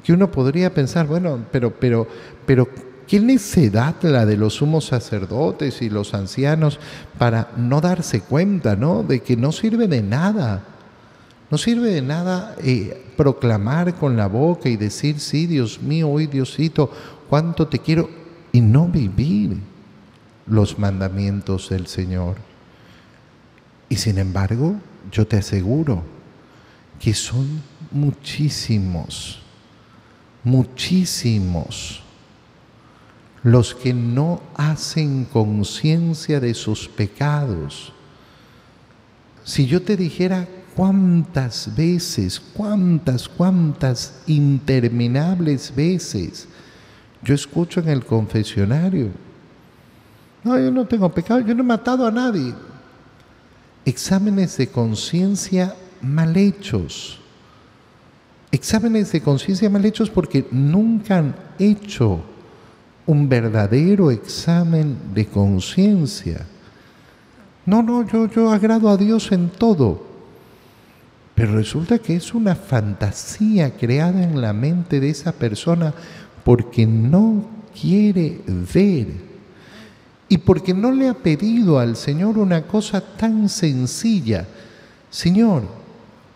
que 0.03 0.13
uno 0.13 0.31
podría 0.31 0.75
pensar, 0.75 1.07
bueno, 1.07 1.47
pero, 1.53 1.73
pero, 1.73 2.09
pero, 2.45 2.69
¿qué 3.07 3.21
necedad 3.21 3.95
la 4.03 4.27
de 4.27 4.37
los 4.37 4.55
sumos 4.55 4.87
sacerdotes 4.87 5.83
y 5.83 5.91
los 5.91 6.15
ancianos 6.15 6.79
para 7.19 7.51
no 7.57 7.81
darse 7.81 8.21
cuenta, 8.21 8.77
¿no? 8.77 9.03
De 9.03 9.21
que 9.21 9.37
no 9.37 9.53
sirve 9.53 9.89
de 9.89 10.03
nada. 10.03 10.65
No 11.51 11.59
sirve 11.59 11.91
de 11.91 12.03
nada 12.03 12.57
eh, 12.63 13.13
proclamar 13.17 13.95
con 13.95 14.17
la 14.17 14.27
boca 14.27 14.69
y 14.69 14.77
decir, 14.77 15.21
sí, 15.21 15.47
Dios 15.47 15.83
mío, 15.83 16.09
hoy 16.09 16.27
Diosito, 16.27 16.91
cuánto 17.29 17.69
te 17.69 17.79
quiero, 17.79 18.09
y 18.53 18.61
no 18.61 18.89
vivir 18.89 19.59
los 20.47 20.79
mandamientos 20.79 21.69
del 21.69 21.87
Señor. 21.87 22.37
Y 23.89 23.97
sin 23.97 24.19
embargo, 24.19 24.77
yo 25.11 25.27
te 25.27 25.37
aseguro, 25.37 26.03
que 26.99 27.15
son 27.15 27.63
muchísimos, 27.91 29.43
muchísimos 30.45 32.02
los 33.43 33.75
que 33.75 33.93
no 33.93 34.41
hacen 34.55 35.25
conciencia 35.25 36.39
de 36.39 36.55
sus 36.55 36.89
pecados. 36.89 37.93
Si 39.45 39.67
yo 39.67 39.83
te 39.83 39.97
dijera 39.97 40.47
cuántas 40.77 41.75
veces, 41.77 42.41
cuántas, 42.41 43.29
cuántas 43.29 44.23
interminables 44.27 45.75
veces 45.75 46.47
yo 47.23 47.35
escucho 47.35 47.81
en 47.81 47.89
el 47.89 48.05
confesionario, 48.05 49.11
no, 50.45 50.59
yo 50.59 50.71
no 50.71 50.87
tengo 50.87 51.09
pecado, 51.09 51.41
yo 51.41 51.55
no 51.55 51.63
he 51.63 51.67
matado 51.67 52.07
a 52.07 52.11
nadie. 52.11 52.55
Exámenes 53.85 54.57
de 54.57 54.69
conciencia 54.69 55.75
mal 56.01 56.37
hechos. 56.37 57.21
Exámenes 58.51 59.13
de 59.13 59.21
conciencia 59.21 59.71
mal 59.71 59.85
hechos 59.85 60.11
porque 60.11 60.47
nunca 60.51 61.19
han 61.19 61.35
hecho 61.59 62.25
un 63.07 63.29
verdadero 63.29 64.11
examen 64.11 64.97
de 65.15 65.27
conciencia. 65.27 66.47
No, 67.67 67.83
no, 67.83 68.07
yo, 68.07 68.29
yo 68.29 68.51
agrado 68.51 68.89
a 68.89 68.97
Dios 68.97 69.33
en 69.33 69.49
todo. 69.51 70.13
Pero 71.35 71.55
resulta 71.55 71.99
que 71.99 72.17
es 72.17 72.35
una 72.35 72.55
fantasía 72.55 73.77
creada 73.77 74.23
en 74.23 74.41
la 74.41 74.53
mente 74.53 75.01
de 75.01 75.11
esa 75.11 75.33
persona 75.33 75.95
porque 76.45 76.87
no 76.87 77.45
quiere 77.81 78.41
ver 78.73 79.33
y 80.29 80.39
porque 80.39 80.73
no 80.73 80.91
le 80.91 81.09
ha 81.09 81.15
pedido 81.15 81.79
al 81.79 81.97
Señor 81.97 82.39
una 82.39 82.63
cosa 82.63 83.01
tan 83.01 83.49
sencilla. 83.49 84.47
Señor, 85.11 85.65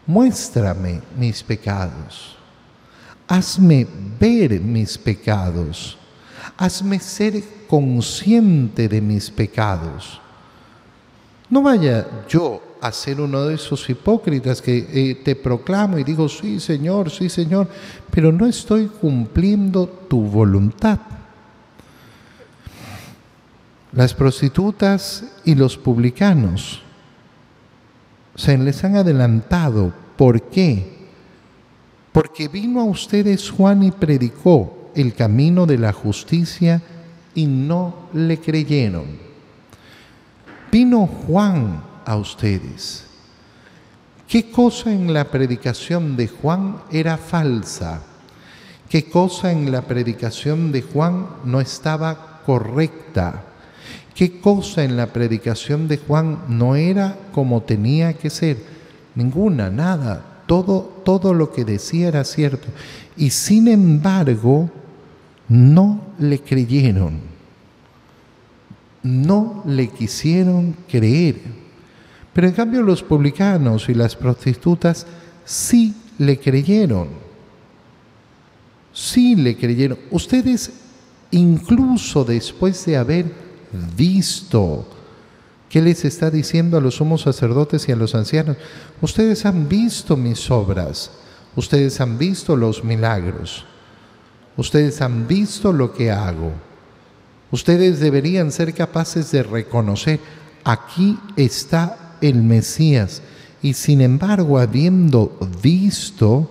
muéstrame 0.07 1.01
mis 1.19 1.43
pecados, 1.43 2.37
hazme 3.27 3.87
ver 4.21 4.61
mis 4.61 4.99
pecados, 4.99 5.97
hazme 6.57 6.99
ser 6.99 7.43
consciente 7.69 8.89
de 8.89 9.01
mis 9.01 9.31
pecados. 9.31 10.21
No 11.49 11.63
vaya 11.63 12.07
yo 12.29 12.63
a 12.81 12.93
ser 12.93 13.21
uno 13.21 13.47
de 13.47 13.55
esos 13.55 13.89
hipócritas 13.89 14.61
que 14.61 14.79
eh, 14.93 15.15
te 15.17 15.37
proclamo 15.37 15.99
y 15.99 16.05
digo, 16.05 16.29
sí 16.29 16.61
Señor, 16.61 17.11
sí 17.11 17.29
Señor, 17.29 17.69
pero 18.11 18.33
no 18.33 18.47
estoy 18.47 18.87
cumpliendo 18.87 19.87
tu 19.87 20.23
voluntad. 20.23 20.99
Las 23.93 24.13
prostitutas 24.13 25.25
y 25.45 25.55
los 25.55 25.77
publicanos 25.77 26.83
se 28.35 28.59
les 28.59 28.85
han 28.85 28.97
adelantado. 28.97 29.93
¿Por 30.17 30.43
qué? 30.43 30.97
Porque 32.13 32.49
vino 32.49 32.81
a 32.81 32.85
ustedes 32.85 33.51
Juan 33.51 33.83
y 33.83 33.91
predicó 33.91 34.86
el 34.97 35.15
camino 35.15 35.67
de 35.67 35.79
la 35.79 35.93
justicia 35.93 36.83
y 37.35 37.47
no 37.47 38.09
le 38.13 38.39
creyeron. 38.39 39.05
Vino 40.73 41.07
Juan 41.07 41.83
a 42.05 42.17
ustedes. 42.17 43.05
¿Qué 44.27 44.51
cosa 44.51 44.93
en 44.93 45.15
la 45.15 45.25
predicación 45.31 46.17
de 46.17 46.29
Juan 46.29 46.79
era 46.91 47.17
falsa? 47.17 48.03
¿Qué 48.89 49.05
cosa 49.09 49.53
en 49.53 49.71
la 49.71 49.83
predicación 49.83 50.73
de 50.73 50.83
Juan 50.83 51.27
no 51.45 51.61
estaba 51.61 52.43
correcta? 52.45 53.45
¿Qué 54.15 54.41
cosa 54.41 54.83
en 54.83 54.97
la 54.97 55.09
predicación 55.13 55.89
de 55.89 55.99
Juan 55.99 56.39
no 56.49 56.75
era 56.75 57.17
como 57.33 57.63
tenía 57.63 58.15
que 58.15 58.31
ser? 58.31 58.57
Ninguna, 59.15 59.71
nada. 59.71 60.43
Todo, 60.47 61.03
todo 61.05 61.35
lo 61.35 61.53
que 61.53 61.65
decía 61.65 62.09
era 62.09 62.25
cierto. 62.25 62.69
Y 63.17 63.31
sin 63.31 63.69
embargo, 63.69 64.71
no 65.49 66.01
le 66.19 66.41
creyeron. 66.41 67.21
No 69.03 69.63
le 69.67 69.89
quisieron 69.89 70.75
creer. 70.89 71.37
Pero 72.33 72.49
en 72.49 72.55
cambio 72.55 72.83
los 72.83 73.03
publicanos 73.03 73.89
y 73.89 73.95
las 73.95 74.17
prostitutas 74.17 75.07
sí 75.45 75.95
le 76.19 76.39
creyeron. 76.39 77.09
Sí 78.93 79.37
le 79.37 79.57
creyeron. 79.57 79.99
Ustedes, 80.11 80.73
incluso 81.31 82.25
después 82.25 82.85
de 82.87 82.97
haber 82.97 83.27
visto. 83.97 84.87
¿Qué 85.69 85.83
les 85.83 86.05
está 86.05 86.31
diciendo 86.31 86.77
a 86.77 86.81
los 86.81 86.97
sumos 86.97 87.23
sacerdotes 87.23 87.89
y 87.89 87.93
a 87.93 87.97
los 87.97 88.15
ancianos? 88.15 88.57
Ustedes 89.01 89.45
han 89.45 89.69
visto 89.69 90.17
mis 90.17 90.51
obras, 90.51 91.11
ustedes 91.57 92.01
han 92.01 92.19
visto 92.19 92.57
los 92.57 92.85
milagros, 92.85 93.67
ustedes 94.57 95.01
han 95.01 95.27
visto 95.27 95.73
lo 95.73 95.93
que 95.93 96.11
hago. 96.11 96.53
Ustedes 97.51 98.01
deberían 98.01 98.51
ser 98.51 98.75
capaces 98.75 99.31
de 99.31 99.43
reconocer, 99.43 100.21
aquí 100.65 101.19
está 101.37 102.17
el 102.21 102.43
Mesías. 102.43 103.23
Y 103.63 103.75
sin 103.75 104.01
embargo, 104.01 104.59
habiendo 104.59 105.39
visto, 105.63 106.51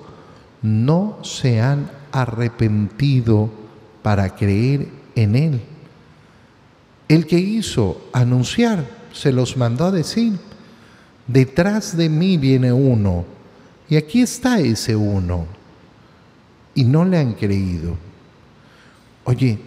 no 0.62 1.20
se 1.24 1.62
han 1.62 1.90
arrepentido 2.12 3.50
para 4.02 4.36
creer 4.36 4.88
en 5.16 5.36
Él. 5.36 5.62
El 7.08 7.28
que 7.28 7.38
hizo 7.38 8.02
anunciar 8.14 8.86
se 9.14 9.32
los 9.32 9.58
mandó 9.58 9.86
a 9.86 9.92
decir, 9.92 10.34
detrás 11.28 11.96
de 11.96 12.10
mí 12.10 12.38
viene 12.38 12.74
uno, 12.74 13.26
y 13.88 13.96
aquí 13.96 14.22
está 14.22 14.60
ese 14.60 14.96
uno, 14.96 15.46
y 16.76 16.84
no 16.84 17.06
le 17.06 17.18
han 17.18 17.34
creído. 17.34 17.98
Oye, 19.24 19.58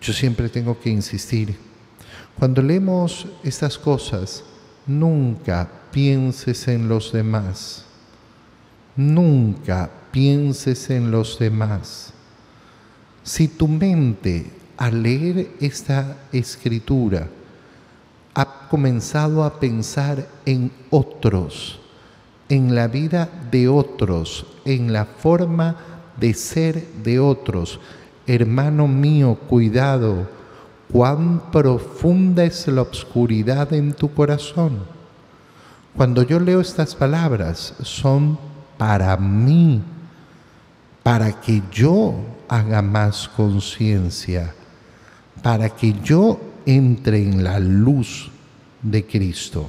yo 0.00 0.12
siempre 0.12 0.48
tengo 0.48 0.78
que 0.80 0.90
insistir, 0.90 1.56
cuando 2.38 2.60
leemos 2.60 3.26
estas 3.44 3.78
cosas, 3.78 4.42
nunca 4.86 5.68
pienses 5.90 6.68
en 6.68 6.88
los 6.88 7.12
demás, 7.12 7.84
nunca 8.96 9.90
pienses 10.10 10.90
en 10.90 11.10
los 11.10 11.38
demás. 11.38 12.12
Si 13.22 13.48
tu 13.48 13.68
mente 13.68 14.50
al 14.76 15.02
leer 15.02 15.50
esta 15.60 16.16
escritura 16.32 17.28
ha 18.34 18.68
comenzado 18.68 19.42
a 19.42 19.58
pensar 19.58 20.28
en 20.44 20.70
otros, 20.90 21.80
en 22.48 22.74
la 22.74 22.88
vida 22.88 23.28
de 23.50 23.68
otros, 23.68 24.46
en 24.64 24.92
la 24.92 25.04
forma 25.04 25.76
de 26.18 26.34
ser 26.34 26.86
de 27.02 27.18
otros, 27.18 27.80
hermano 28.26 28.88
mío, 28.88 29.36
cuidado, 29.48 30.28
cuán 30.92 31.50
profunda 31.50 32.44
es 32.44 32.66
la 32.68 32.82
oscuridad 32.82 33.72
en 33.72 33.92
tu 33.92 34.12
corazón. 34.12 34.84
Cuando 35.96 36.22
yo 36.22 36.38
leo 36.38 36.60
estas 36.60 36.94
palabras, 36.94 37.74
son 37.82 38.38
para 38.76 39.16
mí, 39.16 39.82
para 41.02 41.40
que 41.40 41.62
yo 41.72 42.14
haga 42.48 42.82
más 42.82 43.28
conciencia, 43.28 44.54
para 45.42 45.70
que 45.70 45.94
yo 46.02 46.38
entre 46.66 47.22
en 47.22 47.42
la 47.42 47.58
luz 47.58 48.30
de 48.82 49.06
Cristo. 49.06 49.68